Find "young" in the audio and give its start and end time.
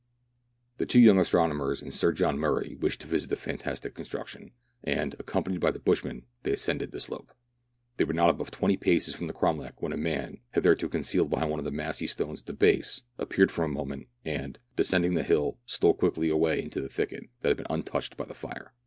0.99-1.19